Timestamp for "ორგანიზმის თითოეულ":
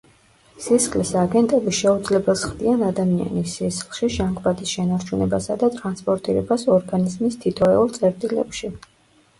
6.81-7.97